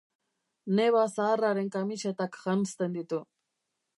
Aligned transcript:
Neba 0.79 1.03
zaharraren 1.17 1.69
kamisetak 1.77 2.41
janzten 2.47 2.99
ditu. 2.99 3.23